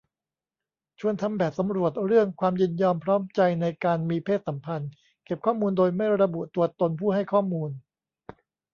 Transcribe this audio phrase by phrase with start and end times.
[0.99, 4.91] ชวนทำแบบสำรวจเรื่องความยินยอมพร้อมใจในการมีเพศสัมพันธ์
[5.25, 7.69] เก็บข้อมูลโดยไม่ระบุตัวตนผู้ให้ข้อมูล